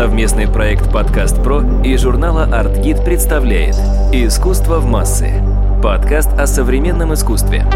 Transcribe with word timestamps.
Совместный 0.00 0.48
проект 0.48 0.90
«Подкаст 0.90 1.44
Про» 1.44 1.60
и 1.84 1.94
журнала 1.98 2.44
«Артгид» 2.44 3.04
представляет 3.04 3.74
«Искусство 4.14 4.78
в 4.78 4.86
массы»– 4.86 5.30
подкаст 5.82 6.32
о 6.38 6.46
современном 6.46 7.12
искусстве. 7.12 7.66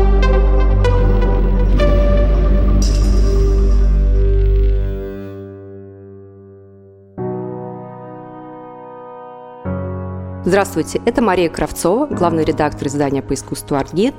Здравствуйте, 10.46 11.03
это 11.04 11.21
Мария 11.21 11.50
Кравцова, 11.50 12.06
главный 12.06 12.46
редактор 12.46 12.88
издания 12.88 13.21
по 13.21 13.35
искусству 13.35 13.77
«Артгид» 13.77 14.14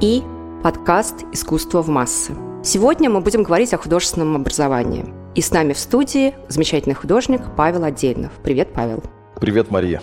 и 0.00 0.22
подкаст 0.62 1.24
«Искусство 1.32 1.82
в 1.82 1.88
массы». 1.88 2.32
Сегодня 2.62 3.10
мы 3.10 3.20
будем 3.20 3.42
говорить 3.42 3.74
о 3.74 3.78
художественном 3.78 4.36
образовании. 4.36 5.19
И 5.34 5.42
с 5.42 5.52
нами 5.52 5.72
в 5.72 5.78
студии 5.78 6.34
замечательный 6.48 6.94
художник 6.94 7.42
Павел 7.56 7.84
Отдельнов. 7.84 8.32
Привет, 8.42 8.72
Павел. 8.74 9.02
Привет, 9.40 9.70
Мария. 9.70 10.02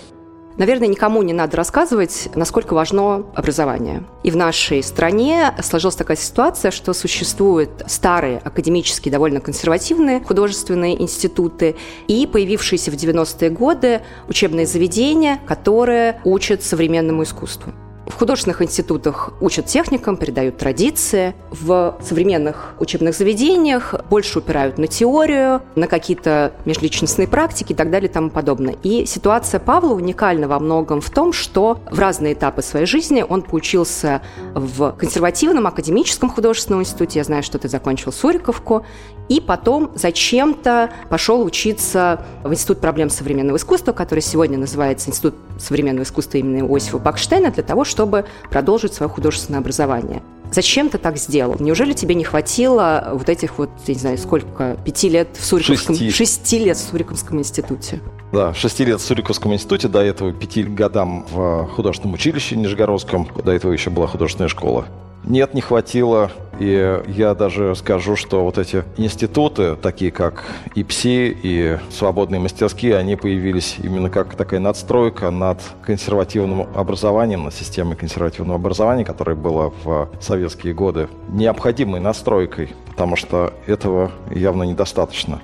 Наверное, 0.58 0.88
никому 0.88 1.22
не 1.22 1.34
надо 1.34 1.58
рассказывать, 1.58 2.30
насколько 2.34 2.74
важно 2.74 3.26
образование. 3.36 4.04
И 4.24 4.32
в 4.32 4.38
нашей 4.38 4.82
стране 4.82 5.54
сложилась 5.62 5.96
такая 5.96 6.18
ситуация, 6.18 6.72
что 6.72 6.94
существуют 6.94 7.84
старые 7.86 8.40
академические, 8.40 9.12
довольно 9.12 9.40
консервативные 9.40 10.22
художественные 10.22 11.00
институты 11.00 11.76
и 12.08 12.26
появившиеся 12.26 12.90
в 12.90 12.96
90-е 12.96 13.50
годы 13.52 14.02
учебные 14.30 14.66
заведения, 14.66 15.40
которые 15.46 16.22
учат 16.24 16.64
современному 16.64 17.22
искусству. 17.22 17.74
Художественных 18.18 18.64
институтах 18.64 19.30
учат 19.42 19.68
техникам, 19.68 20.18
передают 20.18 20.58
традиции. 20.58 21.36
В 21.52 21.98
современных 22.02 22.74
учебных 22.80 23.16
заведениях 23.16 23.94
больше 24.10 24.40
упирают 24.40 24.80
на 24.80 24.88
теорию, 24.88 25.62
на 25.76 25.86
какие-то 25.86 26.54
межличностные 26.66 27.28
практики 27.28 27.74
и 27.74 27.76
так 27.76 27.92
далее 27.92 28.10
и 28.10 28.12
тому 28.12 28.32
подобное. 28.32 28.76
И 28.82 29.06
ситуация 29.06 29.60
Павла 29.60 29.94
уникальна 29.94 30.48
во 30.48 30.60
многом 30.60 31.00
в 31.00 31.12
том, 31.12 31.32
что 31.32 31.80
в 31.92 32.00
разные 32.00 32.34
этапы 32.34 32.64
своей 32.64 32.88
жизни 32.88 33.24
он 33.28 33.44
поучился 33.44 34.22
в 34.56 34.94
консервативном 34.94 35.68
академическом 35.68 36.32
художественном 36.32 36.82
институте. 36.82 37.20
Я 37.20 37.24
знаю, 37.24 37.44
что 37.44 37.60
ты 37.60 37.70
закончил 37.70 38.12
Суриковку. 38.12 38.84
И 39.30 39.42
потом 39.42 39.92
зачем-то 39.94 40.90
пошел 41.10 41.44
учиться 41.44 42.24
в 42.44 42.54
Институт 42.54 42.80
проблем 42.80 43.10
современного 43.10 43.58
искусства, 43.58 43.92
который 43.92 44.22
сегодня 44.22 44.58
называется 44.58 45.10
Институт 45.10 45.36
современного 45.60 46.06
искусства 46.06 46.38
имени 46.38 46.62
Иосифа 46.62 46.98
Бакштейна, 46.98 47.52
для 47.52 47.64
того, 47.64 47.84
чтобы 47.84 48.07
продолжить 48.50 48.94
свое 48.94 49.10
художественное 49.10 49.60
образование. 49.60 50.22
Зачем 50.52 50.90
ты 50.90 50.98
так 50.98 51.18
сделал? 51.18 51.58
Неужели 51.60 51.94
тебе 51.94 52.16
не 52.16 52.24
хватило 52.24 53.10
вот 53.14 53.28
этих 53.28 53.58
вот, 53.58 53.70
я 53.86 53.94
не 53.94 54.00
знаю, 54.00 54.18
сколько, 54.18 54.78
пяти 54.86 55.10
лет 55.10 55.30
в 55.38 55.44
Суриковском... 55.44 55.96
Шести. 55.96 56.12
Шести 56.12 56.60
лет 56.60 56.78
в 56.78 56.90
Суриковском 56.90 57.40
институте. 57.40 58.00
Да, 58.32 58.54
шести 58.54 58.86
лет 58.86 59.02
в 59.02 59.06
Суриковском 59.06 59.54
институте, 59.54 59.88
до 59.90 60.00
этого 60.00 60.32
пяти 60.32 60.64
годам 60.64 61.26
в 61.32 61.68
художественном 61.76 62.16
училище 62.16 62.56
Нижегородском, 62.56 63.28
до 63.44 63.52
этого 63.52 63.74
еще 63.74 63.90
была 63.90 64.08
художественная 64.08 64.50
школа. 64.50 64.86
Нет, 65.28 65.54
не 65.54 65.62
хватило. 65.62 66.32
И 66.60 67.02
я 67.08 67.36
даже 67.36 67.76
скажу, 67.76 68.16
что 68.16 68.44
вот 68.44 68.58
эти 68.58 68.84
институты, 68.96 69.76
такие 69.76 70.10
как 70.10 70.46
ИПСИ 70.74 71.38
и 71.44 71.78
свободные 71.92 72.40
мастерские, 72.40 72.96
они 72.96 73.16
появились 73.16 73.76
именно 73.84 74.10
как 74.10 74.36
такая 74.36 74.60
надстройка 74.60 75.30
над 75.30 75.60
консервативным 75.84 76.68
образованием, 76.74 77.44
над 77.44 77.54
системой 77.54 77.96
консервативного 77.96 78.56
образования, 78.56 79.06
которое 79.06 79.36
было 79.36 79.72
в 79.84 80.10
советские 80.20 80.74
годы, 80.74 81.10
необходимой 81.30 82.00
настройкой, 82.00 82.74
потому 82.88 83.18
что 83.18 83.54
этого 83.68 84.12
явно 84.32 84.64
недостаточно. 84.64 85.42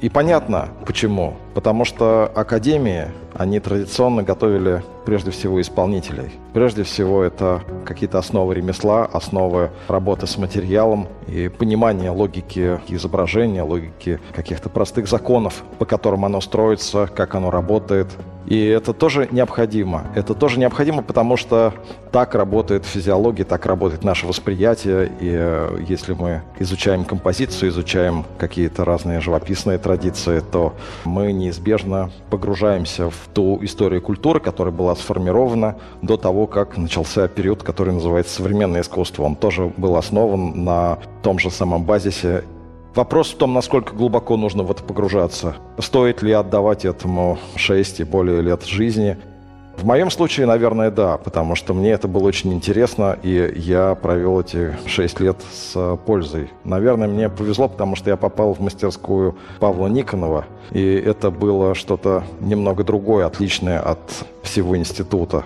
И 0.00 0.08
понятно, 0.08 0.68
почему. 0.86 1.34
Потому 1.54 1.84
что 1.84 2.30
академии, 2.34 3.08
они 3.34 3.60
традиционно 3.60 4.22
готовили 4.22 4.82
прежде 5.06 5.30
всего 5.30 5.60
исполнителей. 5.60 6.30
Прежде 6.52 6.82
всего 6.82 7.22
это 7.22 7.62
какие-то 7.86 8.18
основы 8.18 8.54
ремесла, 8.54 9.04
основы 9.06 9.70
работы 9.88 10.26
с 10.26 10.36
материалом 10.36 11.08
и 11.26 11.48
понимание 11.48 12.10
логики 12.10 12.80
изображения, 12.88 13.62
логики 13.62 14.20
каких-то 14.34 14.68
простых 14.68 15.08
законов, 15.08 15.62
по 15.78 15.86
которым 15.86 16.24
оно 16.24 16.40
строится, 16.40 17.08
как 17.14 17.34
оно 17.34 17.50
работает, 17.50 18.08
и 18.50 18.66
это 18.66 18.92
тоже 18.92 19.28
необходимо. 19.30 20.08
Это 20.16 20.34
тоже 20.34 20.58
необходимо, 20.58 21.02
потому 21.02 21.36
что 21.36 21.72
так 22.10 22.34
работает 22.34 22.84
физиология, 22.84 23.44
так 23.44 23.64
работает 23.64 24.02
наше 24.02 24.26
восприятие. 24.26 25.06
И 25.20 25.30
э, 25.32 25.84
если 25.88 26.14
мы 26.14 26.42
изучаем 26.58 27.04
композицию, 27.04 27.70
изучаем 27.70 28.24
какие-то 28.38 28.84
разные 28.84 29.20
живописные 29.20 29.78
традиции, 29.78 30.40
то 30.40 30.74
мы 31.04 31.32
неизбежно 31.32 32.10
погружаемся 32.28 33.08
в 33.08 33.28
ту 33.32 33.56
историю 33.62 34.02
культуры, 34.02 34.40
которая 34.40 34.74
была 34.74 34.96
сформирована 34.96 35.76
до 36.02 36.16
того, 36.16 36.48
как 36.48 36.76
начался 36.76 37.28
период, 37.28 37.62
который 37.62 37.94
называется 37.94 38.34
современное 38.34 38.80
искусство. 38.80 39.22
Он 39.22 39.36
тоже 39.36 39.72
был 39.76 39.94
основан 39.94 40.64
на 40.64 40.98
том 41.22 41.38
же 41.38 41.52
самом 41.52 41.84
базисе 41.84 42.42
Вопрос 42.94 43.30
в 43.30 43.36
том, 43.36 43.54
насколько 43.54 43.94
глубоко 43.94 44.36
нужно 44.36 44.64
в 44.64 44.70
это 44.70 44.82
погружаться. 44.82 45.54
Стоит 45.78 46.22
ли 46.22 46.32
отдавать 46.32 46.84
этому 46.84 47.38
6 47.54 48.00
и 48.00 48.04
более 48.04 48.40
лет 48.42 48.64
жизни? 48.64 49.16
В 49.76 49.84
моем 49.86 50.10
случае, 50.10 50.46
наверное, 50.46 50.90
да, 50.90 51.16
потому 51.16 51.54
что 51.54 51.72
мне 51.72 51.92
это 51.92 52.08
было 52.08 52.24
очень 52.24 52.52
интересно, 52.52 53.16
и 53.22 53.52
я 53.56 53.94
провел 53.94 54.40
эти 54.40 54.76
6 54.86 55.20
лет 55.20 55.36
с 55.52 55.96
пользой. 56.04 56.50
Наверное, 56.64 57.08
мне 57.08 57.28
повезло, 57.30 57.68
потому 57.68 57.96
что 57.96 58.10
я 58.10 58.16
попал 58.16 58.52
в 58.52 58.60
мастерскую 58.60 59.36
Павла 59.60 59.86
Никонова, 59.86 60.44
и 60.72 60.94
это 60.94 61.30
было 61.30 61.74
что-то 61.74 62.24
немного 62.40 62.84
другое, 62.84 63.24
отличное 63.24 63.80
от 63.80 64.00
всего 64.42 64.76
института. 64.76 65.44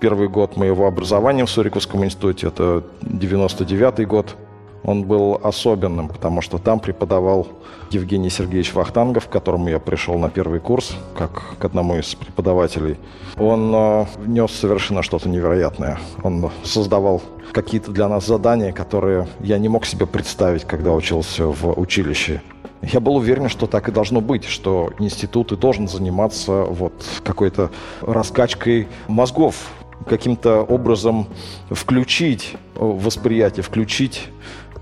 Первый 0.00 0.28
год 0.28 0.56
моего 0.56 0.86
образования 0.86 1.46
в 1.46 1.50
Суриковском 1.50 2.04
институте, 2.04 2.48
это 2.48 2.84
99 3.00 4.06
год, 4.06 4.36
он 4.84 5.04
был 5.04 5.40
особенным, 5.42 6.08
потому 6.08 6.42
что 6.42 6.58
там 6.58 6.78
преподавал 6.78 7.48
Евгений 7.90 8.30
Сергеевич 8.30 8.74
Вахтангов, 8.74 9.26
к 9.28 9.30
которому 9.32 9.68
я 9.68 9.78
пришел 9.78 10.18
на 10.18 10.28
первый 10.28 10.60
курс, 10.60 10.94
как 11.16 11.56
к 11.58 11.64
одному 11.64 11.96
из 11.96 12.14
преподавателей. 12.14 12.98
Он 13.36 13.72
э, 13.74 14.06
нес 14.26 14.52
совершенно 14.52 15.02
что-то 15.02 15.28
невероятное. 15.28 15.98
Он 16.22 16.50
создавал 16.62 17.22
какие-то 17.52 17.92
для 17.92 18.08
нас 18.08 18.26
задания, 18.26 18.72
которые 18.72 19.26
я 19.40 19.58
не 19.58 19.68
мог 19.68 19.86
себе 19.86 20.06
представить, 20.06 20.64
когда 20.64 20.92
учился 20.92 21.46
в 21.46 21.78
училище. 21.78 22.42
Я 22.82 23.00
был 23.00 23.16
уверен, 23.16 23.48
что 23.48 23.66
так 23.66 23.88
и 23.88 23.92
должно 23.92 24.20
быть, 24.20 24.44
что 24.44 24.92
институт 24.98 25.52
и 25.52 25.56
должен 25.56 25.88
заниматься 25.88 26.64
вот 26.64 26.92
какой-то 27.24 27.70
раскачкой 28.02 28.88
мозгов, 29.08 29.70
каким-то 30.06 30.62
образом 30.62 31.26
включить 31.70 32.56
восприятие, 32.74 33.62
включить 33.62 34.28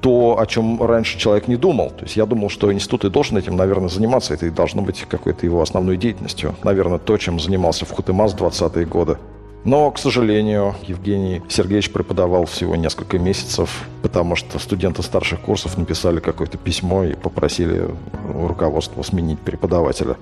то, 0.02 0.38
о 0.38 0.46
чем 0.46 0.82
раньше 0.82 1.16
человек 1.16 1.48
не 1.48 1.56
думал. 1.56 1.90
То 1.90 2.02
есть 2.02 2.16
я 2.16 2.26
думал, 2.26 2.50
что 2.50 2.72
институт 2.72 3.04
и 3.04 3.08
должен 3.08 3.38
этим, 3.38 3.56
наверное, 3.56 3.88
заниматься. 3.88 4.34
Это 4.34 4.46
и 4.46 4.50
должно 4.50 4.82
быть 4.82 5.06
какой-то 5.08 5.46
его 5.46 5.62
основной 5.62 5.96
деятельностью. 5.96 6.54
Наверное, 6.64 6.98
то, 6.98 7.16
чем 7.16 7.38
занимался 7.38 7.86
в 7.86 7.92
Хутымас 7.92 8.34
в 8.34 8.36
20-е 8.36 8.84
годы. 8.84 9.16
Но, 9.64 9.88
к 9.92 9.98
сожалению, 9.98 10.74
Евгений 10.82 11.40
Сергеевич 11.48 11.92
преподавал 11.92 12.46
всего 12.46 12.74
несколько 12.74 13.20
месяцев, 13.20 13.84
потому 14.02 14.34
что 14.34 14.58
студенты 14.58 15.04
старших 15.04 15.40
курсов 15.40 15.78
написали 15.78 16.18
какое-то 16.18 16.58
письмо 16.58 17.04
и 17.04 17.14
попросили 17.14 17.88
руководство 18.34 19.02
сменить 19.02 19.38
преподавателя. 19.38 20.16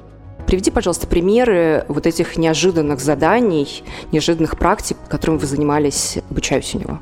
Приведи, 0.47 0.71
пожалуйста, 0.71 1.07
примеры 1.07 1.87
вот 1.89 2.07
этих 2.07 2.37
неожиданных 2.37 3.01
заданий, 3.01 3.83
неожиданных 4.13 4.59
практик, 4.59 4.99
которыми 5.09 5.39
вы 5.39 5.47
занимались, 5.47 6.19
обучаясь 6.29 6.75
у 6.75 6.81
него. 6.81 7.01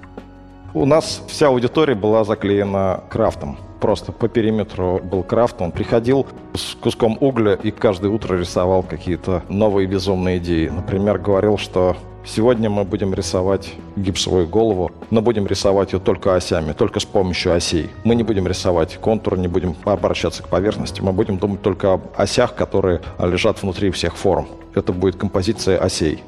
У 0.78 0.86
нас 0.86 1.24
вся 1.26 1.48
аудитория 1.48 1.96
была 1.96 2.22
заклеена 2.22 3.02
крафтом. 3.08 3.58
Просто 3.80 4.12
по 4.12 4.28
периметру 4.28 5.00
был 5.02 5.24
крафт. 5.24 5.60
Он 5.60 5.72
приходил 5.72 6.24
с 6.54 6.76
куском 6.76 7.18
угля 7.20 7.54
и 7.54 7.72
каждое 7.72 8.12
утро 8.12 8.36
рисовал 8.36 8.84
какие-то 8.84 9.42
новые 9.48 9.88
безумные 9.88 10.38
идеи. 10.38 10.68
Например, 10.68 11.18
говорил, 11.18 11.58
что 11.58 11.96
Сегодня 12.24 12.68
мы 12.68 12.84
будем 12.84 13.14
рисовать 13.14 13.72
гипсовую 13.96 14.46
голову, 14.46 14.92
но 15.10 15.22
будем 15.22 15.46
рисовать 15.46 15.94
ее 15.94 15.98
только 15.98 16.34
осями, 16.34 16.72
только 16.72 17.00
с 17.00 17.04
помощью 17.06 17.54
осей. 17.54 17.88
Мы 18.04 18.14
не 18.16 18.22
будем 18.22 18.46
рисовать 18.46 18.98
контур, 18.98 19.38
не 19.38 19.48
будем 19.48 19.74
обращаться 19.84 20.42
к 20.42 20.48
поверхности, 20.48 21.00
мы 21.00 21.12
будем 21.12 21.38
думать 21.38 21.62
только 21.62 21.94
об 21.94 22.02
осях, 22.16 22.54
которые 22.54 23.00
лежат 23.18 23.62
внутри 23.62 23.90
всех 23.92 24.14
форм. 24.14 24.46
Это 24.74 24.92
будет 24.92 25.16
композиция 25.16 25.78
осей. 25.78 26.22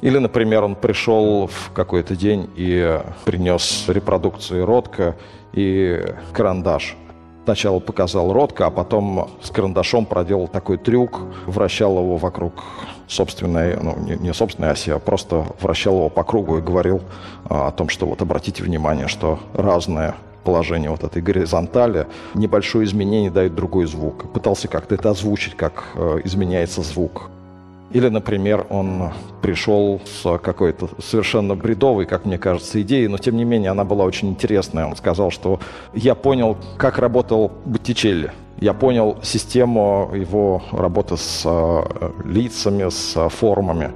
Или, 0.00 0.18
например, 0.18 0.64
он 0.64 0.74
пришел 0.74 1.46
в 1.46 1.72
какой-то 1.72 2.16
день 2.16 2.48
и 2.56 3.00
принес 3.24 3.84
репродукции 3.88 4.60
Ротко 4.60 5.16
и 5.52 6.02
карандаш. 6.32 6.96
Сначала 7.44 7.80
показал 7.80 8.32
Ротко, 8.32 8.66
а 8.66 8.70
потом 8.70 9.30
с 9.42 9.50
карандашом 9.50 10.06
проделал 10.06 10.46
такой 10.46 10.78
трюк, 10.78 11.20
вращал 11.46 11.98
его 11.98 12.16
вокруг 12.16 12.52
собственной, 13.08 13.76
ну, 13.76 13.96
не, 13.98 14.16
не 14.16 14.32
собственной 14.32 14.70
оси, 14.70 14.90
а 14.90 14.98
просто 14.98 15.46
вращал 15.60 15.94
его 15.96 16.08
по 16.10 16.22
кругу 16.22 16.58
и 16.58 16.60
говорил 16.60 17.00
а, 17.48 17.68
о 17.68 17.70
том, 17.72 17.88
что 17.88 18.06
вот 18.06 18.22
обратите 18.22 18.62
внимание, 18.62 19.08
что 19.08 19.40
разные 19.54 20.14
положения 20.44 20.90
вот 20.90 21.02
этой 21.02 21.22
горизонтали, 21.22 22.06
небольшое 22.34 22.84
изменение 22.84 23.30
дает 23.30 23.54
другой 23.54 23.86
звук. 23.86 24.32
Пытался 24.32 24.68
как-то 24.68 24.94
это 24.94 25.10
озвучить, 25.10 25.56
как 25.56 25.84
э, 25.94 26.20
изменяется 26.24 26.82
звук. 26.82 27.30
Или, 27.90 28.08
например, 28.08 28.66
он 28.70 29.10
пришел 29.42 30.00
с 30.04 30.38
какой-то 30.38 30.90
совершенно 30.98 31.56
бредовой, 31.56 32.06
как 32.06 32.24
мне 32.24 32.38
кажется, 32.38 32.80
идеей, 32.82 33.08
но 33.08 33.18
тем 33.18 33.36
не 33.36 33.44
менее 33.44 33.70
она 33.70 33.84
была 33.84 34.04
очень 34.04 34.28
интересная. 34.28 34.86
Он 34.86 34.96
сказал, 34.96 35.30
что 35.30 35.58
я 35.92 36.14
понял, 36.14 36.56
как 36.76 36.98
работал 36.98 37.50
Боттичелли. 37.64 38.32
Я 38.60 38.74
понял 38.74 39.16
систему 39.22 40.10
его 40.14 40.62
работы 40.70 41.16
с 41.16 41.42
э, 41.44 42.10
лицами, 42.24 42.88
с 42.90 43.28
формами 43.30 43.90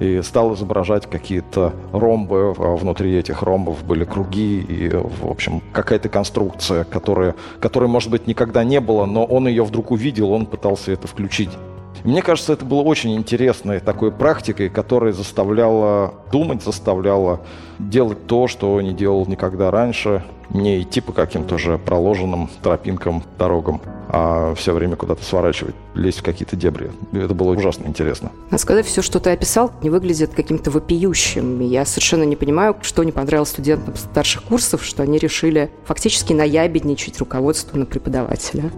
и 0.00 0.20
стал 0.22 0.54
изображать 0.54 1.08
какие-то 1.08 1.72
ромбы. 1.92 2.54
А 2.58 2.76
внутри 2.76 3.16
этих 3.16 3.42
ромбов 3.42 3.84
были 3.84 4.04
круги 4.04 4.60
и, 4.60 4.88
в 4.88 5.30
общем, 5.30 5.62
какая-то 5.72 6.08
конструкция, 6.08 6.84
которая, 6.84 7.34
которой, 7.60 7.88
может 7.88 8.10
быть, 8.10 8.26
никогда 8.26 8.64
не 8.64 8.80
было, 8.80 9.06
но 9.06 9.24
он 9.24 9.46
ее 9.46 9.64
вдруг 9.64 9.90
увидел, 9.92 10.32
он 10.32 10.46
пытался 10.46 10.92
это 10.92 11.06
включить. 11.06 11.50
Мне 12.04 12.22
кажется, 12.22 12.52
это 12.52 12.64
было 12.64 12.82
очень 12.82 13.14
интересной 13.14 13.80
такой 13.80 14.10
практикой, 14.10 14.68
которая 14.68 15.12
заставляла 15.12 16.14
думать, 16.32 16.62
заставляла 16.62 17.40
делать 17.78 18.26
то, 18.26 18.48
что 18.48 18.80
не 18.80 18.92
делал 18.92 19.26
никогда 19.26 19.70
раньше, 19.70 20.24
не 20.50 20.82
идти 20.82 21.00
по 21.00 21.12
каким-то 21.12 21.54
уже 21.54 21.78
проложенным 21.78 22.50
тропинкам, 22.62 23.22
дорогам, 23.38 23.80
а 24.08 24.54
все 24.54 24.72
время 24.72 24.96
куда-то 24.96 25.24
сворачивать, 25.24 25.74
лезть 25.94 26.18
в 26.18 26.22
какие-то 26.22 26.56
дебри. 26.56 26.90
Это 27.12 27.34
было 27.34 27.54
ужасно 27.54 27.86
интересно. 27.86 28.32
Надо 28.50 28.60
сказать, 28.60 28.86
все, 28.86 29.00
что 29.00 29.20
ты 29.20 29.30
описал, 29.30 29.72
не 29.82 29.90
выглядит 29.90 30.34
каким-то 30.34 30.70
вопиющим. 30.70 31.60
Я 31.60 31.84
совершенно 31.84 32.24
не 32.24 32.36
понимаю, 32.36 32.76
что 32.82 33.04
не 33.04 33.12
понравилось 33.12 33.50
студентам 33.50 33.96
старших 33.96 34.42
курсов, 34.42 34.84
что 34.84 35.02
они 35.02 35.18
решили 35.18 35.70
фактически 35.84 36.32
наябедничать 36.32 37.18
руководству 37.18 37.78
на 37.78 37.86
преподавателя. 37.86 38.70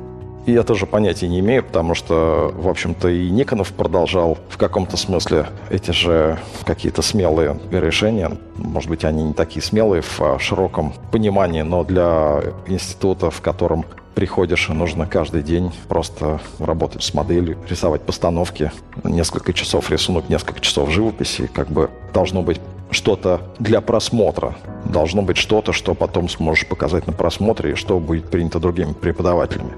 И 0.47 0.53
я 0.53 0.63
тоже 0.63 0.85
понятия 0.85 1.27
не 1.27 1.41
имею, 1.41 1.65
потому 1.65 1.95
что, 1.95 2.53
в 2.55 2.69
общем-то, 2.69 3.09
и 3.09 3.31
Никонов 3.31 3.73
продолжал 3.73 4.37
в 4.51 4.59
каком-то 4.59 4.97
смысле 4.97 5.47
эти 5.71 5.91
же 5.91 6.39
какие-то 6.67 7.01
смелые 7.01 7.59
решения. 7.71 8.31
Может 8.57 8.91
быть, 8.91 9.05
они 9.05 9.23
не 9.25 9.33
такие 9.33 9.63
смелые 9.63 10.03
в 10.03 10.21
а, 10.21 10.39
широком 10.39 10.93
понимании, 11.11 11.63
но 11.63 11.83
для 11.83 12.43
института, 12.67 13.31
в 13.31 13.41
котором 13.41 13.87
приходишь, 14.15 14.69
и 14.69 14.73
нужно 14.73 15.07
каждый 15.07 15.43
день 15.43 15.73
просто 15.89 16.41
работать 16.59 17.03
с 17.03 17.15
моделью, 17.15 17.57
рисовать 17.69 18.03
постановки, 18.03 18.71
несколько 19.03 19.55
часов 19.55 19.91
рисунок, 19.91 20.29
несколько 20.29 20.61
часов 20.61 20.91
живописи, 20.91 21.47
как 21.53 21.69
бы 21.69 21.91
должно 22.13 22.43
быть 22.43 22.61
что-то 22.91 23.41
для 23.59 23.81
просмотра. 23.81 24.55
Должно 24.85 25.23
быть 25.23 25.39
что-то, 25.39 25.73
что 25.73 25.95
потом 25.95 26.29
сможешь 26.29 26.67
показать 26.69 27.07
на 27.07 27.15
просмотре 27.15 27.73
и 27.73 27.75
что 27.75 27.99
будет 27.99 28.31
принято 28.31 28.61
другими 28.61 28.93
преподавателями 28.93 29.73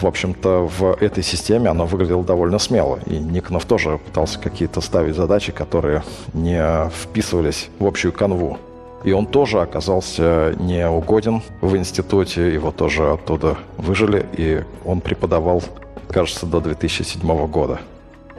в 0.00 0.06
общем-то, 0.06 0.68
в 0.78 0.96
этой 1.00 1.22
системе 1.22 1.68
оно 1.70 1.86
выглядело 1.86 2.24
довольно 2.24 2.58
смело. 2.58 2.98
И 3.06 3.16
Никонов 3.18 3.64
тоже 3.64 3.98
пытался 3.98 4.38
какие-то 4.38 4.80
ставить 4.80 5.16
задачи, 5.16 5.52
которые 5.52 6.02
не 6.32 6.90
вписывались 6.90 7.68
в 7.78 7.86
общую 7.86 8.12
канву. 8.12 8.58
И 9.04 9.12
он 9.12 9.26
тоже 9.26 9.60
оказался 9.60 10.54
неугоден 10.58 11.42
в 11.60 11.76
институте, 11.76 12.52
его 12.54 12.70
тоже 12.70 13.10
оттуда 13.10 13.58
выжили, 13.76 14.24
и 14.36 14.62
он 14.84 15.00
преподавал, 15.00 15.62
кажется, 16.08 16.46
до 16.46 16.60
2007 16.60 17.46
года. 17.48 17.80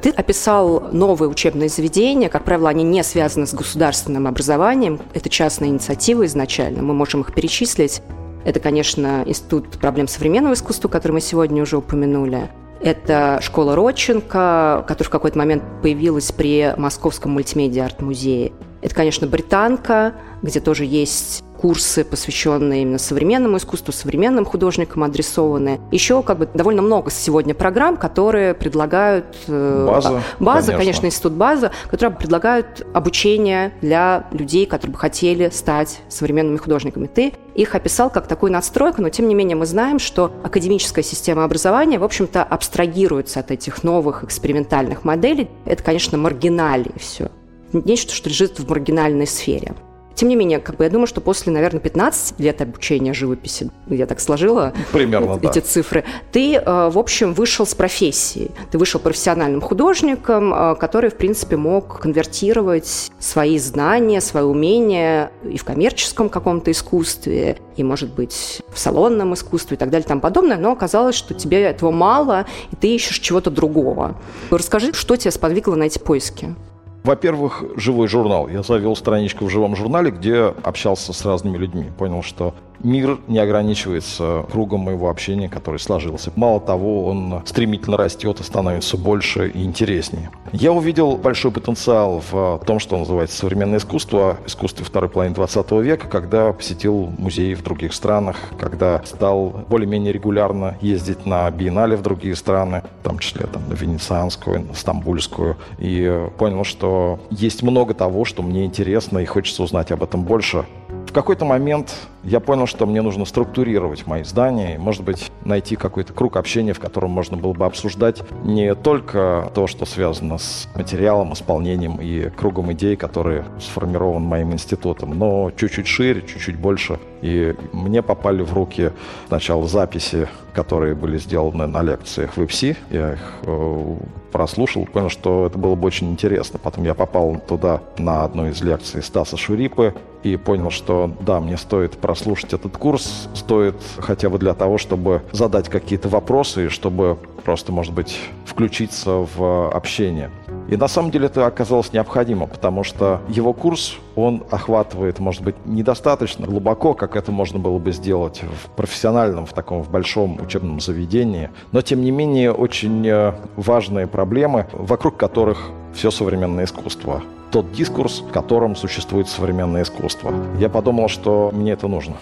Ты 0.01 0.09
описал 0.09 0.89
новые 0.91 1.29
учебные 1.29 1.69
заведения. 1.69 2.27
Как 2.27 2.43
правило, 2.43 2.69
они 2.69 2.83
не 2.83 3.03
связаны 3.03 3.47
с 3.47 3.53
государственным 3.53 4.27
образованием. 4.27 4.99
Это 5.13 5.29
частные 5.29 5.71
инициативы 5.71 6.25
изначально. 6.25 6.81
Мы 6.81 6.93
можем 6.93 7.21
их 7.21 7.33
перечислить. 7.33 8.01
Это, 8.45 8.59
конечно, 8.59 9.23
Институт 9.25 9.69
проблем 9.77 10.07
современного 10.07 10.53
искусства, 10.53 10.89
который 10.89 11.13
мы 11.13 11.21
сегодня 11.21 11.61
уже 11.61 11.77
упомянули. 11.77 12.49
Это 12.81 13.39
школа 13.41 13.75
Родченко, 13.75 14.83
которая 14.87 15.07
в 15.07 15.11
какой-то 15.11 15.37
момент 15.37 15.63
появилась 15.81 16.31
при 16.33 16.73
Московском 16.75 17.31
мультимедиа-арт-музее. 17.31 18.51
Это, 18.83 18.93
конечно, 18.93 19.27
Британка, 19.27 20.13
где 20.41 20.59
тоже 20.59 20.83
есть 20.83 21.41
курсы, 21.57 22.03
посвященные 22.03 22.81
именно 22.81 22.97
современному 22.97 23.55
искусству, 23.55 23.93
современным 23.93 24.43
художникам 24.43 25.05
адресованы. 25.05 25.79
Еще 25.91 26.21
как 26.21 26.39
бы 26.39 26.49
довольно 26.53 26.81
много 26.81 27.09
сегодня 27.09 27.53
программ, 27.53 27.95
которые 27.95 28.53
предлагают... 28.53 29.37
Э, 29.47 29.85
база, 29.87 30.21
база 30.41 30.71
конечно. 30.73 30.77
конечно, 30.77 31.05
институт 31.05 31.31
база, 31.31 31.71
которые 31.89 32.17
предлагают 32.17 32.85
обучение 32.93 33.71
для 33.79 34.27
людей, 34.31 34.65
которые 34.65 34.91
бы 34.91 34.99
хотели 34.99 35.47
стать 35.47 36.01
современными 36.09 36.57
художниками. 36.57 37.07
Ты 37.07 37.31
их 37.55 37.75
описал 37.75 38.09
как 38.09 38.27
такую 38.27 38.51
надстройку, 38.51 39.01
но 39.01 39.07
тем 39.07 39.29
не 39.29 39.35
менее 39.35 39.55
мы 39.55 39.65
знаем, 39.65 39.99
что 39.99 40.33
академическая 40.43 41.05
система 41.05 41.45
образования, 41.45 41.99
в 41.99 42.03
общем-то, 42.03 42.43
абстрагируется 42.43 43.39
от 43.39 43.51
этих 43.51 43.85
новых 43.85 44.25
экспериментальных 44.25 45.05
моделей. 45.05 45.49
Это, 45.63 45.81
конечно, 45.81 46.17
маргинальнее 46.17 46.99
все. 46.99 47.31
Нечто, 47.73 48.13
что 48.13 48.29
лежит 48.29 48.59
в 48.59 48.69
маргинальной 48.69 49.27
сфере. 49.27 49.73
Тем 50.15 50.29
не 50.29 50.35
менее, 50.35 50.59
как 50.59 50.77
бы 50.77 50.83
я 50.83 50.89
думаю, 50.89 51.07
что 51.07 51.21
после, 51.21 51.51
наверное, 51.51 51.79
15 51.79 52.39
лет 52.39 52.61
обучения 52.61 53.13
живописи, 53.13 53.69
я 53.87 54.05
так 54.05 54.19
сложила 54.19 54.73
Примерно, 54.91 55.39
эти 55.41 55.59
да. 55.59 55.61
цифры, 55.61 56.03
ты, 56.31 56.55
э, 56.55 56.89
в 56.89 56.99
общем, 56.99 57.33
вышел 57.33 57.65
с 57.65 57.73
профессии. 57.73 58.51
Ты 58.71 58.77
вышел 58.77 58.99
профессиональным 58.99 59.59
художником, 59.59 60.53
э, 60.53 60.75
который, 60.75 61.09
в 61.09 61.15
принципе, 61.15 61.57
мог 61.57 61.99
конвертировать 61.99 63.11
свои 63.19 63.57
знания, 63.57 64.21
свои 64.21 64.43
умения 64.43 65.31
и 65.43 65.57
в 65.57 65.63
коммерческом 65.63 66.29
каком-то 66.29 66.69
искусстве, 66.69 67.57
и, 67.75 67.83
может 67.83 68.13
быть, 68.13 68.61
в 68.71 68.77
салонном 68.77 69.33
искусстве 69.33 69.75
и 69.75 69.79
так 69.79 69.89
далее 69.89 70.05
и 70.05 70.07
тому 70.07 70.21
подобное, 70.21 70.57
но 70.57 70.71
оказалось, 70.71 71.15
что 71.15 71.33
тебе 71.33 71.63
этого 71.63 71.89
мало, 71.89 72.45
и 72.71 72.75
ты 72.75 72.93
ищешь 72.93 73.19
чего-то 73.19 73.49
другого. 73.49 74.15
Расскажи, 74.51 74.93
что 74.93 75.15
тебя 75.15 75.31
сподвигло 75.31 75.75
на 75.75 75.83
эти 75.83 75.97
поиски? 75.97 76.55
Во-первых, 77.03 77.63
живой 77.75 78.07
журнал. 78.07 78.47
Я 78.47 78.63
завел 78.63 78.95
страничку 78.95 79.45
в 79.45 79.49
живом 79.49 79.75
журнале, 79.75 80.11
где 80.11 80.53
общался 80.63 81.11
с 81.11 81.25
разными 81.25 81.57
людьми. 81.57 81.91
Понял, 81.97 82.23
что 82.23 82.53
мир 82.83 83.19
не 83.27 83.39
ограничивается 83.39 84.45
кругом 84.51 84.81
моего 84.81 85.09
общения, 85.09 85.49
который 85.49 85.79
сложился. 85.79 86.31
Мало 86.35 86.59
того, 86.59 87.05
он 87.05 87.41
стремительно 87.45 87.97
растет 87.97 88.39
и 88.39 88.43
становится 88.43 88.97
больше 88.97 89.47
и 89.49 89.63
интереснее. 89.63 90.29
Я 90.51 90.71
увидел 90.71 91.17
большой 91.17 91.51
потенциал 91.51 92.21
в 92.31 92.61
том, 92.65 92.79
что 92.79 92.97
называется 92.97 93.37
современное 93.37 93.79
искусство, 93.79 94.37
искусство 94.45 94.85
второй 94.85 95.09
половины 95.09 95.35
20 95.35 95.71
века, 95.71 96.07
когда 96.07 96.53
посетил 96.53 97.09
музеи 97.17 97.53
в 97.53 97.63
других 97.63 97.93
странах, 97.93 98.37
когда 98.59 99.01
стал 99.05 99.65
более-менее 99.69 100.13
регулярно 100.13 100.77
ездить 100.81 101.25
на 101.25 101.49
биеннале 101.49 101.95
в 101.95 102.01
другие 102.01 102.35
страны, 102.35 102.83
в 103.01 103.03
том 103.03 103.19
числе 103.19 103.47
там, 103.47 103.67
на 103.69 103.73
Венецианскую, 103.73 104.61
на 104.61 104.73
Стамбульскую, 104.73 105.57
и 105.79 106.27
понял, 106.37 106.63
что 106.63 107.19
есть 107.29 107.63
много 107.63 107.93
того, 107.93 108.25
что 108.25 108.43
мне 108.43 108.65
интересно, 108.65 109.19
и 109.19 109.25
хочется 109.25 109.63
узнать 109.63 109.91
об 109.91 110.03
этом 110.03 110.23
больше. 110.23 110.65
В 111.07 111.11
какой-то 111.11 111.45
момент 111.45 111.95
я 112.23 112.39
понял, 112.39 112.67
что 112.67 112.85
мне 112.85 113.01
нужно 113.01 113.25
структурировать 113.25 114.07
мои 114.07 114.23
здания 114.23 114.75
и, 114.75 114.77
может 114.77 115.03
быть, 115.03 115.31
найти 115.43 115.75
какой-то 115.75 116.13
круг 116.13 116.37
общения, 116.37 116.73
в 116.73 116.79
котором 116.79 117.11
можно 117.11 117.37
было 117.37 117.53
бы 117.53 117.65
обсуждать 117.65 118.23
не 118.43 118.75
только 118.75 119.51
то, 119.53 119.67
что 119.67 119.85
связано 119.85 120.37
с 120.37 120.67
материалом, 120.75 121.33
исполнением 121.33 121.97
и 122.01 122.29
кругом 122.29 122.71
идей, 122.71 122.95
которые 122.95 123.45
сформирован 123.59 124.23
моим 124.23 124.53
институтом, 124.53 125.17
но 125.17 125.51
чуть-чуть 125.55 125.87
шире, 125.87 126.21
чуть-чуть 126.21 126.57
больше. 126.57 126.99
И 127.21 127.55
мне 127.71 128.01
попали 128.01 128.41
в 128.41 128.53
руки 128.53 128.91
сначала 129.27 129.67
записи, 129.67 130.27
которые 130.53 130.95
были 130.95 131.17
сделаны 131.17 131.67
на 131.67 131.81
лекциях 131.81 132.37
в 132.37 132.43
ИПСИ. 132.43 132.75
Я 132.89 133.13
их 133.13 133.33
э, 133.43 133.95
прослушал, 134.31 134.85
понял, 134.85 135.09
что 135.09 135.45
это 135.45 135.57
было 135.57 135.75
бы 135.75 135.87
очень 135.87 136.11
интересно. 136.11 136.59
Потом 136.61 136.83
я 136.83 136.93
попал 136.93 137.41
туда 137.47 137.81
на 137.97 138.23
одну 138.25 138.47
из 138.47 138.61
лекций 138.61 139.01
Стаса 139.01 139.37
Шурипы 139.37 139.93
и 140.23 140.35
понял, 140.37 140.69
что 140.69 141.11
да, 141.21 141.39
мне 141.39 141.57
стоит 141.57 141.97
прослушать 142.13 142.53
этот 142.53 142.77
курс, 142.77 143.27
стоит 143.33 143.75
хотя 143.97 144.29
бы 144.29 144.37
для 144.37 144.53
того, 144.53 144.77
чтобы 144.77 145.23
задать 145.31 145.67
какие-то 145.67 146.09
вопросы, 146.09 146.67
и 146.67 146.69
чтобы 146.69 147.17
просто, 147.43 147.71
может 147.71 147.91
быть, 147.91 148.19
включиться 148.45 149.25
в 149.35 149.71
общение. 149.71 150.29
И 150.69 150.77
на 150.77 150.87
самом 150.87 151.09
деле 151.09 151.25
это 151.25 151.47
оказалось 151.47 151.91
необходимо, 151.91 152.45
потому 152.45 152.83
что 152.83 153.21
его 153.29 153.51
курс, 153.51 153.95
он 154.15 154.43
охватывает, 154.51 155.17
может 155.17 155.41
быть, 155.41 155.55
недостаточно 155.65 156.45
глубоко, 156.45 156.93
как 156.93 157.15
это 157.15 157.31
можно 157.31 157.57
было 157.57 157.79
бы 157.79 157.91
сделать 157.91 158.43
в 158.43 158.69
профессиональном, 158.75 159.47
в 159.47 159.53
таком 159.53 159.81
в 159.81 159.89
большом 159.89 160.39
учебном 160.39 160.81
заведении. 160.81 161.49
Но, 161.71 161.81
тем 161.81 162.01
не 162.01 162.11
менее, 162.11 162.51
очень 162.51 163.07
э, 163.07 163.33
важные 163.55 164.05
проблемы, 164.05 164.67
вокруг 164.71 165.17
которых 165.17 165.71
все 165.95 166.11
современное 166.11 166.65
искусство 166.65 167.23
тот 167.53 167.71
дискурс, 167.71 168.21
в 168.21 168.31
котором 168.31 168.75
существует 168.75 169.29
современное 169.29 169.83
искусство. 169.83 170.33
Я 170.57 170.69
подумал, 170.69 171.07
что 171.07 171.51
мне 171.53 171.73
это 171.73 171.87
нужно. 171.87 172.15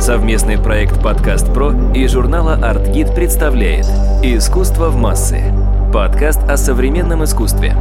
Совместный 0.00 0.56
проект 0.56 1.02
«Подкаст 1.02 1.52
Про» 1.52 1.74
и 1.94 2.06
журнала 2.06 2.54
«Артгид» 2.54 3.14
представляет 3.14 3.84
«Искусство 4.22 4.88
в 4.88 4.96
массы»– 4.96 5.52
подкаст 5.92 6.40
о 6.48 6.56
современном 6.56 7.22
искусстве. 7.24 7.76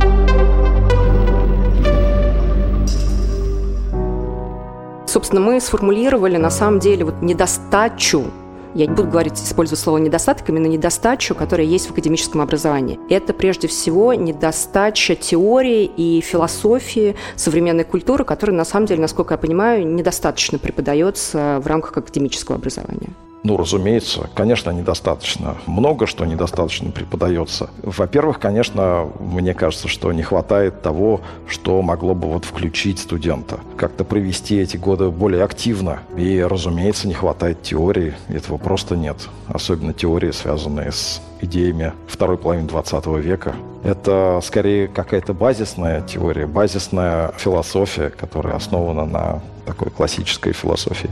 Собственно, 5.08 5.42
мы 5.42 5.62
сформулировали 5.62 6.36
на 6.36 6.50
самом 6.50 6.80
деле 6.80 7.06
вот 7.06 7.22
недостачу 7.22 8.26
я 8.76 8.86
не 8.86 8.94
буду 8.94 9.10
говорить, 9.10 9.34
использовать 9.34 9.80
слово 9.80 9.98
недостаток, 9.98 10.50
именно 10.50 10.68
недостачу, 10.68 11.36
которая 11.36 11.66
есть 11.66 11.88
в 11.88 11.92
академическом 11.92 12.42
образовании. 12.42 13.00
Это 13.10 13.34
прежде 13.34 13.68
всего 13.68 14.14
недостача 14.14 15.16
теории 15.16 15.86
и 15.86 16.22
философии 16.22 17.16
современной 17.36 17.84
культуры, 17.84 18.26
которая 18.26 18.56
на 18.56 18.66
самом 18.66 18.86
деле, 18.86 19.02
насколько 19.02 19.34
я 19.34 19.38
понимаю, 19.38 19.88
недостаточно 19.88 20.58
преподается 20.58 21.60
в 21.64 21.68
рамках 21.68 21.98
академического 21.98 22.58
образования. 22.58 23.10
Ну, 23.44 23.58
разумеется, 23.58 24.30
конечно, 24.36 24.70
недостаточно. 24.70 25.58
Много 25.66 26.06
что 26.06 26.26
недостаточно 26.26 26.92
преподается. 26.92 27.72
Во-первых, 27.82 28.40
конечно, 28.40 29.10
мне 29.20 29.56
кажется, 29.56 29.88
что 29.88 30.12
не 30.14 30.22
хватает 30.22 30.84
того, 30.84 31.22
что 31.48 31.82
могло 31.82 32.14
бы 32.14 32.28
вот 32.28 32.46
включить 32.46 33.00
студента. 33.00 33.60
Как-то 33.78 34.04
провести 34.04 34.60
эти 34.60 34.78
годы 34.78 35.10
более 35.10 35.44
активно. 35.44 36.02
И, 36.16 36.40
разумеется, 36.40 37.08
не 37.08 37.16
хватает 37.16 37.64
теории. 37.64 38.14
Этого 38.28 38.58
просто 38.58 38.96
нет. 38.96 39.18
Особенно 39.48 39.94
теории, 39.94 40.32
связанные 40.32 40.92
с 40.92 41.20
идеями 41.42 41.94
второй 42.08 42.38
половины 42.38 42.68
20 42.68 43.08
века. 43.18 43.56
Это 43.84 44.40
скорее 44.44 44.88
какая-то 44.88 45.34
базисная 45.34 46.02
теория, 46.02 46.46
базисная 46.46 47.32
философия, 47.38 48.12
которая 48.12 48.56
основана 48.56 49.06
на 49.06 49.42
такой 49.66 49.90
классической 49.90 50.54
философии. 50.54 51.10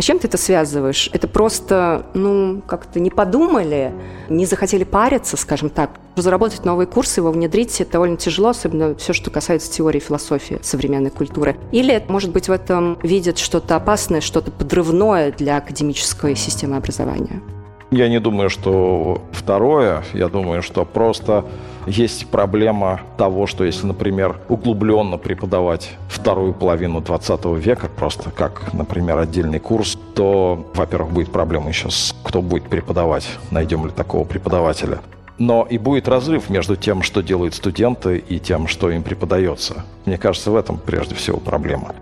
А 0.00 0.02
чем 0.02 0.18
ты 0.18 0.28
это 0.28 0.38
связываешь? 0.38 1.10
Это 1.12 1.28
просто, 1.28 2.06
ну, 2.14 2.62
как-то 2.66 2.98
не 3.00 3.10
подумали, 3.10 3.92
не 4.30 4.46
захотели 4.46 4.82
париться, 4.82 5.36
скажем 5.36 5.68
так. 5.68 5.90
Заработать 6.16 6.64
новые 6.64 6.86
курсы, 6.86 7.20
его 7.20 7.30
внедрить, 7.30 7.82
это 7.82 7.92
довольно 7.92 8.16
тяжело, 8.16 8.48
особенно 8.48 8.94
все, 8.94 9.12
что 9.12 9.28
касается 9.28 9.70
теории 9.70 9.98
философии 9.98 10.58
современной 10.62 11.10
культуры. 11.10 11.58
Или, 11.70 12.02
может 12.08 12.32
быть, 12.32 12.48
в 12.48 12.50
этом 12.50 12.98
видят 13.02 13.36
что-то 13.36 13.76
опасное, 13.76 14.22
что-то 14.22 14.50
подрывное 14.50 15.32
для 15.32 15.58
академической 15.58 16.34
системы 16.34 16.78
образования? 16.78 17.42
Я 17.90 18.08
не 18.08 18.20
думаю, 18.20 18.48
что 18.48 19.20
второе. 19.32 20.02
Я 20.14 20.28
думаю, 20.28 20.62
что 20.62 20.86
просто 20.86 21.44
есть 21.86 22.28
проблема 22.28 23.00
того, 23.16 23.46
что 23.46 23.64
если, 23.64 23.86
например, 23.86 24.36
углубленно 24.48 25.16
преподавать 25.16 25.90
вторую 26.08 26.52
половину 26.52 27.00
20 27.00 27.44
века, 27.58 27.88
просто 27.88 28.30
как, 28.30 28.72
например, 28.72 29.18
отдельный 29.18 29.58
курс, 29.58 29.98
то, 30.14 30.70
во-первых, 30.74 31.12
будет 31.12 31.32
проблема 31.32 31.68
еще 31.68 31.90
с 31.90 32.14
кто 32.24 32.42
будет 32.42 32.68
преподавать, 32.68 33.26
найдем 33.50 33.86
ли 33.86 33.92
такого 33.92 34.24
преподавателя. 34.24 35.00
Но 35.38 35.66
и 35.68 35.78
будет 35.78 36.06
разрыв 36.06 36.50
между 36.50 36.76
тем, 36.76 37.02
что 37.02 37.22
делают 37.22 37.54
студенты, 37.54 38.18
и 38.18 38.38
тем, 38.38 38.68
что 38.68 38.90
им 38.90 39.02
преподается. 39.02 39.84
Мне 40.04 40.18
кажется, 40.18 40.50
в 40.50 40.56
этом 40.56 40.78
прежде 40.78 41.14
всего 41.14 41.38
проблема. 41.38 41.94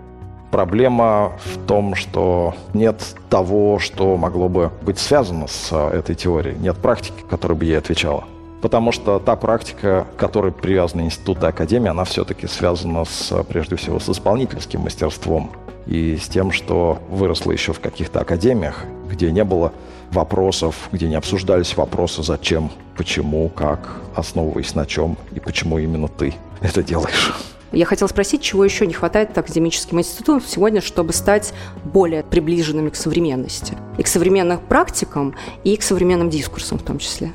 Проблема 0.51 1.33
в 1.45 1.65
том, 1.65 1.95
что 1.95 2.53
нет 2.73 3.15
того, 3.29 3.79
что 3.79 4.17
могло 4.17 4.49
бы 4.49 4.71
быть 4.81 4.99
связано 4.99 5.47
с 5.47 5.69
э, 5.71 5.97
этой 5.97 6.15
теорией. 6.15 6.57
Нет 6.59 6.77
практики, 6.77 7.23
которая 7.29 7.57
бы 7.57 7.65
ей 7.65 7.77
отвечала. 7.77 8.25
Потому 8.61 8.91
что 8.91 9.19
та 9.19 9.35
практика, 9.35 10.05
к 10.15 10.19
которой 10.19 10.51
привязаны 10.51 11.01
институты 11.01 11.47
академии, 11.47 11.89
она 11.89 12.03
все-таки 12.03 12.47
связана 12.47 13.05
с, 13.05 13.43
прежде 13.43 13.75
всего 13.77 13.99
с 13.99 14.09
исполнительским 14.09 14.81
мастерством 14.81 15.51
и 15.85 16.17
с 16.17 16.27
тем, 16.27 16.51
что 16.51 16.99
выросло 17.09 17.51
еще 17.51 17.73
в 17.73 17.79
каких-то 17.79 18.19
академиях, 18.19 18.85
где 19.09 19.31
не 19.31 19.43
было 19.43 19.71
вопросов, 20.11 20.89
где 20.91 21.07
не 21.07 21.15
обсуждались 21.15 21.77
вопросы 21.77 22.21
«зачем?», 22.21 22.71
«почему?», 22.97 23.49
«как?», 23.49 23.79
основываясь 24.15 24.75
на 24.75 24.85
чем 24.85 25.17
и 25.31 25.39
почему 25.39 25.79
именно 25.79 26.07
ты 26.07 26.33
это 26.61 26.83
делаешь. 26.83 27.33
Я 27.71 27.85
хотела 27.85 28.07
спросить, 28.07 28.41
чего 28.41 28.65
еще 28.65 28.87
не 28.87 28.93
хватает 28.93 29.37
академическим 29.37 29.99
институтам 29.99 30.41
сегодня, 30.41 30.81
чтобы 30.81 31.13
стать 31.13 31.53
более 31.85 32.23
приближенными 32.23 32.89
к 32.89 32.95
современности. 32.95 33.77
И 33.99 34.03
к 34.03 34.07
современным 34.07 34.59
практикам, 34.59 35.35
и 35.63 35.77
к 35.77 35.83
современным 35.83 36.31
дискурсам 36.31 36.79
в 36.79 36.83
том 36.83 36.97
числе. 36.97 37.31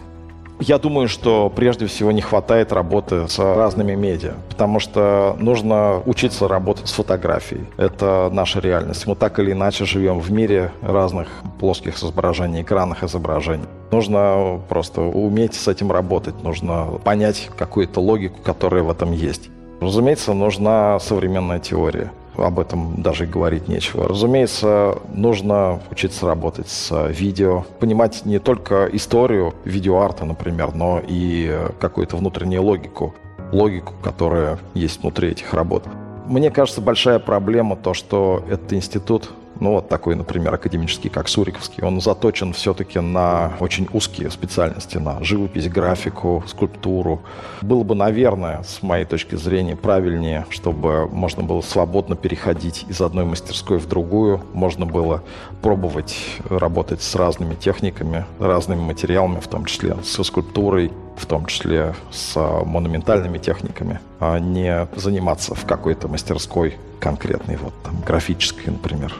Я 0.61 0.78
думаю, 0.78 1.08
что 1.08 1.50
прежде 1.54 1.87
всего 1.87 2.12
не 2.12 2.23
хватает 2.23 2.73
работы 2.73 3.26
с 3.28 3.38
разными 3.38 3.94
медиа, 3.94 4.34
потому 4.49 4.78
что 4.78 5.37
нужно 5.38 6.00
учиться 6.06 6.46
работать 6.46 6.88
с 6.88 6.92
фотографией. 6.92 7.64
Это 7.76 8.30
наша 8.32 8.61
реальность. 8.61 9.06
Мы 9.06 9.16
так 9.16 9.38
или 9.40 9.52
иначе 9.52 9.84
живем 9.84 10.20
в 10.20 10.30
мире 10.30 10.70
разных 10.80 11.28
плоских 11.58 11.99
изображений, 11.99 12.62
экранных 12.62 13.02
изображений. 13.02 13.66
Нужно 13.90 14.61
просто 14.68 15.02
уметь 15.02 15.54
с 15.54 15.66
этим 15.66 15.90
работать, 15.90 16.42
нужно 16.42 17.00
понять 17.02 17.50
какую-то 17.56 18.00
логику, 18.00 18.40
которая 18.42 18.82
в 18.84 18.90
этом 18.90 19.12
есть. 19.12 19.50
Разумеется, 19.80 20.32
нужна 20.34 20.99
современная 21.00 21.58
теория. 21.58 22.12
Об 22.37 22.59
этом 22.59 23.00
даже 23.03 23.26
говорить 23.26 23.69
нечего. 23.69 24.09
Разумеется, 24.09 24.99
нужно 25.12 25.81
учиться 25.91 26.26
работать 26.26 26.69
с 26.69 27.09
видео, 27.09 27.64
понимать 27.79 28.25
не 28.25 28.38
только 28.38 28.88
историю 28.93 29.55
видеоарта, 29.64 30.25
например, 30.25 30.75
но 30.75 31.00
и 31.07 31.57
какую-то 31.79 32.17
внутреннюю 32.17 32.62
логику, 32.62 33.14
логику, 33.53 33.95
которая 34.03 34.59
есть 34.75 35.03
внутри 35.03 35.29
этих 35.31 35.55
работ. 35.55 35.85
Мне 36.26 36.50
кажется, 36.50 36.81
большая 36.81 37.19
проблема 37.19 37.76
то, 37.76 37.95
что 37.95 38.43
этот 38.49 38.73
институт 38.73 39.31
ну 39.61 39.73
вот 39.73 39.88
такой, 39.88 40.14
например, 40.14 40.54
академический, 40.54 41.11
как 41.11 41.28
Суриковский, 41.28 41.82
он 41.82 42.00
заточен 42.00 42.52
все-таки 42.52 42.99
на 43.00 43.52
очень 43.61 43.88
узкие 43.92 44.30
специальности, 44.30 44.99
на 44.99 45.23
живопись, 45.23 45.68
графику, 45.68 46.42
скульптуру. 46.46 47.23
Было 47.62 47.82
бы, 47.82 47.94
наверное, 47.94 48.62
с 48.62 48.82
моей 48.82 49.04
точки 49.04 49.37
зрения, 49.37 49.76
правильнее, 49.76 50.46
чтобы 50.50 51.06
можно 51.08 51.42
было 51.42 51.61
свободно 51.61 52.16
переходить 52.16 52.84
из 52.88 53.00
одной 53.00 53.25
мастерской 53.25 53.78
в 53.78 53.87
другую, 53.87 54.42
можно 54.52 54.87
было 54.87 55.23
пробовать 55.62 56.16
работать 56.49 57.02
с 57.02 57.14
разными 57.14 57.54
техниками, 57.54 58.25
разными 58.38 58.80
материалами, 58.80 59.40
в 59.40 59.49
том 59.49 59.64
числе 59.64 59.96
со 60.02 60.25
скульптурой, 60.25 60.90
в 61.16 61.26
том 61.26 61.47
числе 61.47 61.94
с 62.11 62.37
монументальными 62.64 63.38
техниками, 63.38 64.00
а 64.21 64.38
не 64.38 64.88
заниматься 64.97 65.54
в 65.54 65.64
какой-то 65.64 66.09
мастерской 66.09 66.76
конкретной, 67.00 67.56
вот 67.56 67.73
там 67.83 68.00
графической, 68.06 68.73
например. 68.73 69.14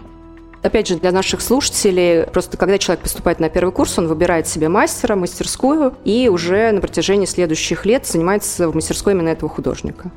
Опять 0.63 0.89
же, 0.89 0.97
для 0.97 1.13
наших 1.13 1.43
слушателей, 1.43 2.25
просто 2.25 2.57
когда 2.57 2.79
человек 2.79 3.03
поступает 3.03 3.39
на 3.39 3.51
первый 3.51 3.71
курс, 3.71 3.99
он 3.99 4.09
выбирает 4.09 4.47
себе 4.47 4.71
мастера, 4.71 5.15
мастерскую, 5.15 5.93
и 6.05 6.29
уже 6.29 6.73
на 6.73 6.81
протяжении 6.81 7.27
следующих 7.27 7.85
лет 7.85 8.07
занимается 8.07 8.71
в 8.71 8.75
мастерской 8.75 9.13
именно 9.13 9.29
этого 9.29 9.51
художника. 9.51 10.11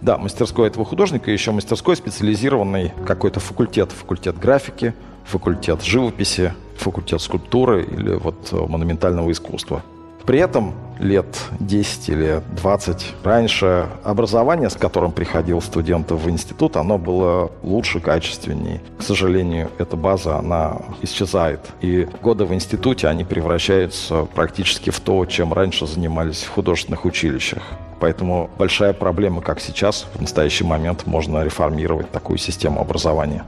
Да, 0.00 0.18
мастерской 0.18 0.66
этого 0.66 0.84
художника, 0.84 1.30
еще 1.30 1.52
мастерской 1.52 1.94
специализированный 1.96 2.92
какой-то 3.06 3.38
факультет, 3.38 3.92
факультет 3.92 4.36
графики, 4.36 4.94
факультет 5.24 5.82
живописи, 5.82 6.52
факультет 6.76 7.22
скульптуры 7.22 7.84
или 7.84 8.14
вот 8.16 8.50
монументального 8.50 9.30
искусства. 9.30 9.82
При 10.26 10.38
этом 10.38 10.74
лет 10.98 11.26
10 11.60 12.08
или 12.08 12.42
20 12.56 13.14
раньше 13.24 13.88
образование, 14.04 14.70
с 14.70 14.74
которым 14.74 15.12
приходил 15.12 15.60
студент 15.60 16.10
в 16.10 16.30
институт, 16.30 16.76
оно 16.76 16.98
было 16.98 17.50
лучше, 17.62 18.00
качественнее. 18.00 18.80
К 18.98 19.02
сожалению, 19.02 19.70
эта 19.78 19.96
база, 19.96 20.38
она 20.38 20.78
исчезает. 21.02 21.60
И 21.80 22.08
годы 22.22 22.44
в 22.44 22.54
институте, 22.54 23.08
они 23.08 23.24
превращаются 23.24 24.26
практически 24.34 24.90
в 24.90 25.00
то, 25.00 25.24
чем 25.26 25.52
раньше 25.52 25.86
занимались 25.86 26.42
в 26.42 26.50
художественных 26.50 27.04
училищах. 27.04 27.62
Поэтому 28.00 28.50
большая 28.58 28.92
проблема, 28.92 29.40
как 29.40 29.60
сейчас, 29.60 30.06
в 30.14 30.20
настоящий 30.20 30.64
момент 30.64 31.06
можно 31.06 31.44
реформировать 31.44 32.10
такую 32.10 32.38
систему 32.38 32.80
образования. 32.80 33.44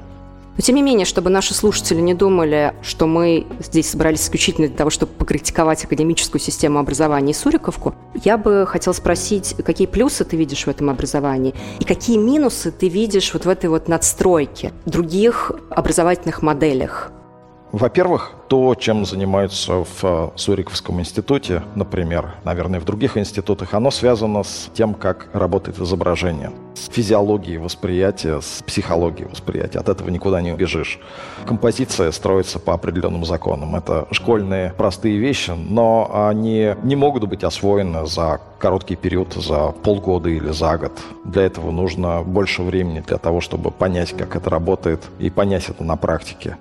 Но 0.57 0.63
тем 0.63 0.77
не 0.77 0.83
менее, 0.83 1.05
чтобы 1.05 1.31
наши 1.31 1.55
слушатели 1.55 2.01
не 2.01 2.15
думали, 2.15 2.75
что 2.83 3.07
мы 3.07 3.47
здесь 3.61 3.91
собрались 3.91 4.23
исключительно 4.23 4.69
для 4.69 4.77
того, 4.77 4.91
чтобы 4.91 5.13
покритиковать 5.13 5.85
академическую 5.85 6.41
систему 6.41 6.79
образования 6.79 7.33
и 7.33 7.35
Суриковку, 7.35 7.95
я 8.25 8.39
бы 8.39 8.65
хотела 8.67 8.95
спросить, 8.95 9.55
какие 9.65 9.87
плюсы 9.87 10.25
ты 10.25 10.37
видишь 10.37 10.65
в 10.65 10.69
этом 10.69 10.91
образовании 10.91 11.55
и 11.79 11.85
какие 11.85 12.17
минусы 12.17 12.71
ты 12.71 12.89
видишь 12.89 13.33
вот 13.35 13.45
в 13.45 13.49
этой 13.49 13.69
вот 13.69 13.89
надстройке 13.89 14.73
других 14.87 15.53
образовательных 15.71 16.43
моделях? 16.43 17.13
Во-первых, 17.77 18.33
то, 18.49 18.75
чем 18.75 19.05
занимаются 19.05 19.85
в 19.85 20.03
э, 20.03 20.31
Суриковском 20.35 20.99
институте, 20.99 21.63
например, 21.75 22.37
наверное, 22.43 22.81
в 22.81 22.87
других 22.87 23.19
институтах, 23.19 23.75
оно 23.75 23.91
связано 23.91 24.45
с 24.45 24.71
тем, 24.73 24.95
как 24.95 25.29
работает 25.35 25.79
изображение, 25.79 26.53
с 26.75 26.89
физиологией 26.89 27.59
восприятия, 27.59 28.41
с 28.41 28.63
психологией 28.67 29.29
восприятия. 29.29 29.79
От 29.79 29.91
этого 29.91 30.09
никуда 30.09 30.41
не 30.41 30.53
убежишь. 30.53 30.99
Композиция 31.45 32.13
строится 32.13 32.59
по 32.59 32.73
определенным 32.73 33.27
законам. 33.27 33.77
Это 33.77 34.09
школьные 34.11 34.73
простые 34.79 35.19
вещи, 35.19 35.51
но 35.51 36.11
они 36.31 36.77
не 36.83 36.97
могут 36.97 37.29
быть 37.29 37.45
освоены 37.45 38.07
за 38.07 38.41
короткий 38.59 38.97
период, 38.97 39.35
за 39.35 39.73
полгода 39.83 40.31
или 40.31 40.51
за 40.51 40.79
год. 40.79 40.93
Для 41.27 41.43
этого 41.43 41.71
нужно 41.71 42.23
больше 42.23 42.63
времени 42.63 43.01
для 43.01 43.19
того, 43.19 43.43
чтобы 43.43 43.71
понять, 43.71 44.17
как 44.17 44.35
это 44.35 44.49
работает, 44.49 45.03
и 45.19 45.29
понять 45.29 45.69
это 45.69 45.85
на 45.85 45.97
практике. 45.97 46.57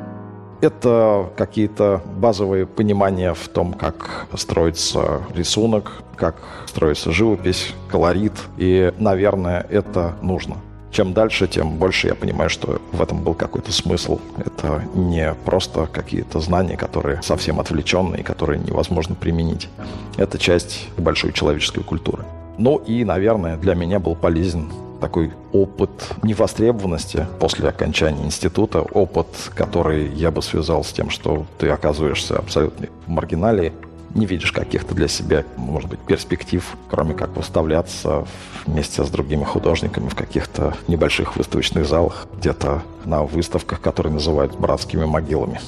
Это 0.66 1.30
какие-то 1.38 2.02
базовые 2.18 2.66
понимания 2.66 3.36
в 3.36 3.48
том, 3.50 3.74
как 3.74 4.26
строится 4.36 5.22
рисунок, 5.36 6.02
как 6.16 6.38
строится 6.66 7.12
живопись, 7.12 7.76
колорит. 7.88 8.34
И, 8.58 8.92
наверное, 8.98 9.64
это 9.70 10.16
нужно. 10.24 10.56
чем 10.96 11.14
дальше, 11.14 11.48
тем 11.48 11.78
больше 11.78 12.08
я 12.08 12.16
понимаю, 12.16 12.50
что 12.50 12.82
в 12.94 13.02
этом 13.02 13.22
был 13.22 13.36
какой-то 13.36 13.72
смысл. 13.72 14.20
Это 14.38 14.82
не 14.96 15.36
просто 15.46 15.86
какие-то 15.86 16.40
знания, 16.40 16.78
которые 16.78 17.22
совсем 17.22 17.60
отвлеченные, 17.60 18.24
которые 18.24 18.60
невозможно 18.60 19.14
применить. 19.14 19.70
Это 20.18 20.40
часть 20.40 20.88
большой 20.98 21.32
человеческой 21.34 21.84
культуры. 21.84 22.24
Ну 22.58 22.78
и, 22.78 23.04
наверное, 23.04 23.58
для 23.58 23.76
меня 23.76 24.00
был 24.00 24.16
полезен 24.16 24.72
такой 25.00 25.32
опыт 25.52 25.90
невостребованности 26.24 27.28
после 27.40 27.70
окончания 27.70 28.26
института, 28.26 28.82
опыт, 28.82 29.28
который 29.56 30.08
я 30.10 30.32
бы 30.32 30.42
связал 30.42 30.84
с 30.84 30.92
тем, 30.92 31.10
что 31.10 31.46
ты 31.58 31.70
оказываешься 31.70 32.38
абсолютно 32.38 32.88
в 33.06 33.10
маргиналии, 33.10 33.74
не 34.16 34.26
видишь 34.26 34.52
каких-то 34.54 34.96
для 34.96 35.08
себя, 35.08 35.44
может 35.58 35.90
быть, 35.90 36.00
перспектив, 36.00 36.66
кроме 36.90 37.14
как 37.14 37.36
выставляться 37.36 38.26
вместе 38.66 39.04
с 39.04 39.10
другими 39.10 39.44
художниками 39.44 40.08
в 40.08 40.16
каких-то 40.16 40.74
небольших 40.88 41.36
выставочных 41.36 41.86
залах, 41.86 42.26
где-то 42.38 42.82
на 43.04 43.24
выставках, 43.24 43.82
которые 43.82 44.14
называют 44.14 44.58
братскими 44.58 45.06
могилами, 45.06 45.60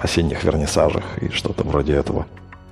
осенних 0.00 0.44
вернисажах 0.44 1.04
и 1.20 1.28
что-то 1.28 1.62
вроде 1.62 1.92
этого. 1.92 2.26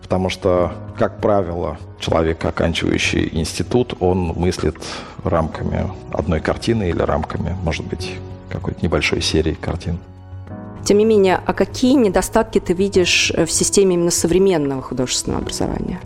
Потому 0.09 0.31
что, 0.31 0.73
как 0.99 1.21
правило, 1.21 1.77
человек, 2.01 2.43
оканчивающий 2.43 3.29
институт, 3.33 3.93
он 4.01 4.33
мыслит 4.35 4.77
рамками 5.23 5.91
одной 6.13 6.41
картины 6.41 6.89
или 6.89 7.03
рамками, 7.03 7.55
может 7.63 7.85
быть, 7.87 8.15
какой-то 8.49 8.83
небольшой 8.83 9.21
серии 9.21 9.53
картин. 9.53 9.99
Тем 10.83 10.97
не 10.97 11.05
менее, 11.05 11.39
а 11.45 11.53
какие 11.53 11.93
недостатки 11.93 12.59
ты 12.59 12.73
видишь 12.73 13.31
в 13.37 13.51
системе 13.51 13.97
именно 13.97 14.11
современного 14.11 14.81
художественного 14.81 15.43
образования? 15.43 16.01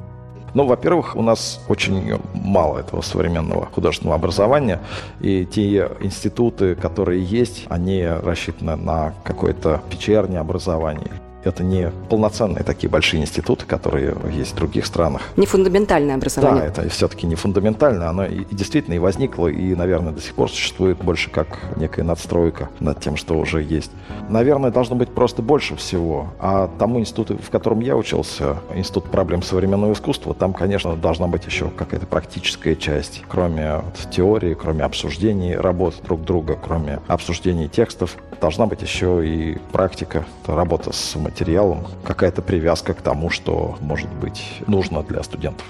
Ну, 0.55 0.67
во-первых, 0.67 1.15
у 1.15 1.23
нас 1.23 1.61
очень 1.69 2.21
мало 2.35 2.81
этого 2.81 3.03
современного 3.03 3.67
художественного 3.67 4.17
образования, 4.17 4.81
и 5.21 5.47
те 5.47 5.89
институты, 6.01 6.75
которые 6.75 7.23
есть, 7.23 7.67
они 7.69 8.05
рассчитаны 8.05 8.75
на 8.75 9.15
какое-то 9.23 9.81
вечернее 9.93 10.41
образование 10.41 11.13
это 11.45 11.63
не 11.63 11.91
полноценные 12.09 12.65
такие 12.65 12.89
большие 12.89 13.23
институты, 13.23 13.67
которые 13.67 14.15
есть 14.33 14.53
в 14.53 14.57
других 14.57 14.87
странах. 14.87 15.23
Не 15.37 15.47
фундаментальное 15.47 16.15
образование. 16.15 16.63
Да, 16.63 16.83
это 16.83 16.89
все-таки 16.91 17.27
не 17.27 17.35
фундаментальное. 17.35 18.09
Оно 18.09 18.27
и, 18.27 18.45
действительно 18.51 18.95
и 18.95 18.99
возникло, 18.99 19.49
и, 19.49 19.75
наверное, 19.75 20.13
до 20.13 20.21
сих 20.21 20.35
пор 20.35 20.51
существует 20.51 20.99
больше 20.99 21.31
как 21.31 21.59
некая 21.77 22.03
надстройка 22.03 22.71
над 22.81 23.01
тем, 23.01 23.17
что 23.17 23.39
уже 23.39 23.63
есть. 23.63 23.91
Наверное, 24.29 24.71
должно 24.71 24.97
быть 24.97 25.11
просто 25.11 25.43
больше 25.43 25.77
всего. 25.77 26.29
А 26.39 26.71
тому 26.79 27.01
институту, 27.01 27.39
в 27.39 27.51
котором 27.51 27.81
я 27.81 27.97
учился, 27.97 28.57
Институт 28.75 29.05
проблем 29.11 29.43
современного 29.43 29.93
искусства, 29.93 30.35
там, 30.35 30.53
конечно, 30.53 30.97
должна 30.97 31.27
быть 31.27 31.45
еще 31.45 31.69
какая-то 31.71 32.07
практическая 32.07 32.75
часть. 32.75 33.23
Кроме 33.29 33.77
вот, 33.77 34.11
теории, 34.11 34.55
кроме 34.55 34.85
обсуждений 34.85 35.55
работ 35.55 35.95
друг 36.05 36.23
друга, 36.23 36.59
кроме 36.63 37.01
обсуждений 37.07 37.69
текстов, 37.69 38.17
должна 38.41 38.67
быть 38.67 38.83
еще 38.83 39.27
и 39.27 39.59
практика, 39.73 40.25
работа 40.47 40.93
с 40.93 41.17
материалом, 41.33 41.87
какая-то 42.05 42.43
привязка 42.43 42.93
к 42.93 43.01
тому, 43.01 43.31
что 43.31 43.77
может 43.81 44.13
быть 44.21 44.43
нужно 44.67 45.03
для 45.03 45.23
студентов. 45.23 45.67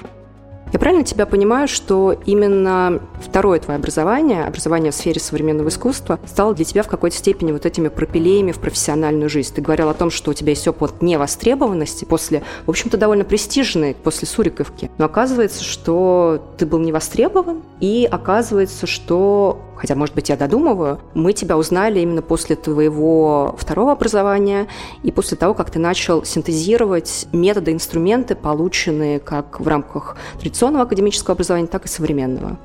Я 0.73 0.79
правильно 0.79 1.05
тебя 1.05 1.27
понимаю, 1.27 1.69
что 1.69 2.17
именно 2.25 2.99
второе 3.21 3.61
твое 3.61 3.77
образование, 3.77 4.45
образование 4.45 4.91
в 4.91 4.95
сфере 4.95 5.21
современного 5.21 5.69
искусства, 5.69 6.19
стало 6.27 6.55
для 6.55 6.65
тебя 6.65 6.83
в 6.83 6.89
какой-то 6.89 7.15
степени 7.15 7.53
вот 7.53 7.67
этими 7.67 7.89
пропилеями 7.89 8.53
в 8.53 8.59
профессиональную 8.59 9.29
жизнь? 9.29 9.55
Ты 9.55 9.61
говорил 9.61 9.91
о 9.91 9.95
том, 9.95 10.11
что 10.11 10.31
у 10.31 10.35
тебя 10.35 10.51
есть 10.51 10.67
опыт 10.67 11.03
невостребованности 11.03 12.07
после, 12.07 12.43
в 12.65 12.71
общем-то, 12.71 12.97
довольно 12.97 13.25
престижной, 13.25 13.95
после 13.95 14.27
Суриковки. 14.27 14.91
Но 14.97 15.05
оказывается, 15.05 15.63
что 15.63 16.43
ты 16.57 16.65
был 16.65 16.79
не 16.79 16.91
востребован, 16.91 17.63
и 17.81 18.09
оказывается, 18.11 18.87
что 18.87 19.61
хотя, 19.83 19.97
может 19.97 20.15
быть, 20.15 20.29
я 20.29 20.37
додумываю, 20.37 21.01
мы 21.13 21.33
тебя 21.33 21.59
узнали 21.59 21.99
именно 21.99 22.23
после 22.23 22.55
твоего 22.55 23.57
второго 23.59 23.91
образования 23.91 24.69
и 25.03 25.11
после 25.11 25.37
того, 25.37 25.55
как 25.55 25.73
ты 25.73 25.81
начал 25.81 26.25
синтезировать 26.25 27.27
методы, 27.33 27.73
инструменты, 27.73 28.37
полученные 28.37 29.19
как 29.19 29.59
в 29.59 29.67
рамках 29.67 30.17
традиционного 30.39 30.85
академического 30.85 31.33
образования, 31.35 31.67
так 31.67 31.87
и 31.87 31.89
современного. 31.89 32.59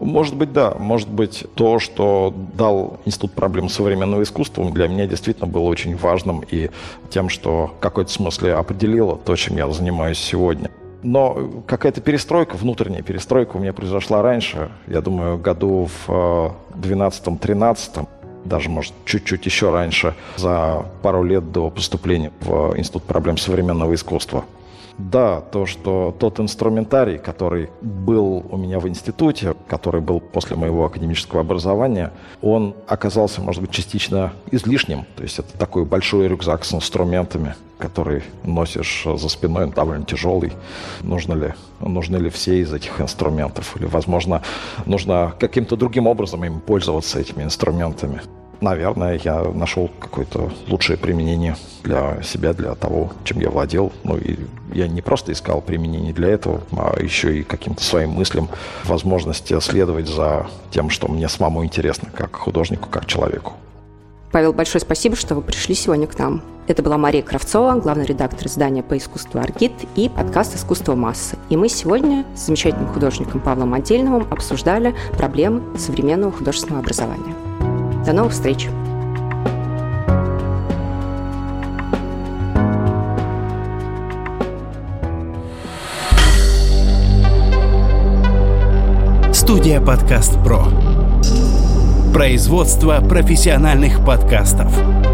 Может 0.00 0.36
быть, 0.36 0.52
да. 0.52 0.76
Может 0.78 1.08
быть, 1.08 1.44
то, 1.56 1.80
что 1.80 2.32
дал 2.56 3.00
Институт 3.04 3.32
проблем 3.32 3.68
современного 3.68 4.22
искусства, 4.22 4.70
для 4.70 4.86
меня 4.86 5.08
действительно 5.08 5.48
было 5.48 5.62
очень 5.62 5.96
важным 5.96 6.44
и 6.48 6.70
тем, 7.10 7.30
что 7.30 7.72
в 7.76 7.80
какой-то 7.80 8.12
смысле 8.12 8.54
определило 8.54 9.16
то, 9.16 9.34
чем 9.34 9.56
я 9.56 9.68
занимаюсь 9.70 10.18
сегодня. 10.18 10.70
Но 11.04 11.62
какая-то 11.66 12.00
перестройка, 12.00 12.56
внутренняя 12.56 13.02
перестройка 13.02 13.58
у 13.58 13.60
меня 13.60 13.74
произошла 13.74 14.22
раньше. 14.22 14.70
Я 14.86 15.02
думаю, 15.02 15.36
году 15.36 15.88
в 16.06 16.54
12-13 16.74 17.78
э, 17.96 18.04
даже, 18.46 18.70
может, 18.70 18.94
чуть-чуть 19.04 19.44
еще 19.44 19.70
раньше, 19.70 20.14
за 20.36 20.86
пару 21.02 21.22
лет 21.22 21.52
до 21.52 21.70
поступления 21.70 22.32
в 22.40 22.76
Институт 22.78 23.04
проблем 23.04 23.36
современного 23.36 23.94
искусства. 23.94 24.44
Да, 24.98 25.40
то, 25.40 25.66
что 25.66 26.14
тот 26.18 26.38
инструментарий, 26.38 27.18
который 27.18 27.70
был 27.80 28.46
у 28.48 28.56
меня 28.56 28.78
в 28.78 28.88
институте, 28.88 29.54
который 29.66 30.00
был 30.00 30.20
после 30.20 30.56
моего 30.56 30.84
академического 30.84 31.40
образования, 31.40 32.12
он 32.40 32.74
оказался, 32.86 33.40
может 33.40 33.60
быть, 33.60 33.72
частично 33.72 34.32
излишним. 34.52 35.04
То 35.16 35.24
есть 35.24 35.38
это 35.40 35.58
такой 35.58 35.84
большой 35.84 36.28
рюкзак 36.28 36.64
с 36.64 36.74
инструментами, 36.74 37.56
который 37.78 38.22
носишь 38.44 39.04
за 39.04 39.28
спиной, 39.28 39.64
он 39.64 39.70
довольно 39.70 40.04
тяжелый. 40.04 40.52
Нужно 41.02 41.34
ли, 41.34 41.54
нужны 41.80 42.16
ли 42.18 42.30
все 42.30 42.60
из 42.60 42.72
этих 42.72 43.00
инструментов? 43.00 43.76
Или, 43.76 43.86
возможно, 43.86 44.42
нужно 44.86 45.34
каким-то 45.40 45.76
другим 45.76 46.06
образом 46.06 46.44
им 46.44 46.60
пользоваться 46.60 47.18
этими 47.18 47.42
инструментами? 47.42 48.20
Наверное, 48.64 49.20
я 49.22 49.42
нашел 49.42 49.88
какое-то 50.00 50.50
лучшее 50.68 50.96
применение 50.96 51.56
для 51.84 52.22
себя, 52.22 52.52
для 52.52 52.74
того, 52.74 53.12
чем 53.22 53.38
я 53.40 53.50
владел. 53.50 53.92
Ну 54.02 54.16
и 54.16 54.36
я 54.72 54.88
не 54.88 55.02
просто 55.02 55.32
искал 55.32 55.60
применение 55.60 56.12
для 56.12 56.30
этого, 56.30 56.62
а 56.72 57.00
еще 57.00 57.38
и 57.38 57.42
каким-то 57.42 57.84
своим 57.84 58.10
мыслям 58.10 58.48
возможность 58.84 59.52
следовать 59.62 60.08
за 60.08 60.46
тем, 60.70 60.90
что 60.90 61.06
мне 61.08 61.28
самому 61.28 61.64
интересно, 61.64 62.08
как 62.12 62.34
художнику, 62.34 62.88
как 62.88 63.06
человеку. 63.06 63.52
Павел, 64.32 64.52
большое 64.52 64.80
спасибо, 64.80 65.14
что 65.14 65.36
вы 65.36 65.42
пришли 65.42 65.76
сегодня 65.76 66.08
к 66.08 66.18
нам. 66.18 66.42
Это 66.66 66.82
была 66.82 66.98
Мария 66.98 67.22
Кравцова, 67.22 67.78
главный 67.78 68.04
редактор 68.04 68.48
издания 68.48 68.82
по 68.82 68.96
искусству 68.96 69.38
«Аргит» 69.38 69.72
и 69.94 70.08
подкаст 70.08 70.56
«Искусство 70.56 70.96
массы». 70.96 71.36
И 71.50 71.56
мы 71.56 71.68
сегодня 71.68 72.24
с 72.34 72.46
замечательным 72.46 72.88
художником 72.88 73.40
Павлом 73.40 73.74
Отдельновым 73.74 74.26
обсуждали 74.32 74.94
проблемы 75.16 75.78
современного 75.78 76.32
художественного 76.32 76.80
образования. 76.80 77.34
До 78.04 78.12
новых 78.12 78.32
встреч! 78.32 78.68
Студия 89.32 89.80
«Подкаст 89.80 90.34
Про». 90.44 90.66
Производство 92.12 93.00
профессиональных 93.00 94.04
подкастов. 94.04 95.13